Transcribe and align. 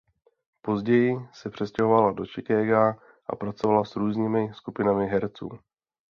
Později 0.61 1.15
se 1.33 1.49
přestěhovala 1.49 2.11
do 2.11 2.25
Chicaga 2.25 2.95
a 3.27 3.35
pracovala 3.35 3.85
s 3.85 3.95
různými 3.95 4.51
skupinami 4.53 5.07
herců. 5.07 5.49